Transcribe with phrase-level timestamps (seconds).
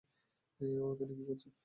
[0.59, 1.47] ও এখানে কি করছে?